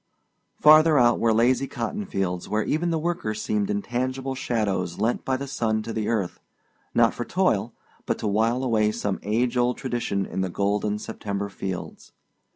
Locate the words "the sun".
5.37-5.83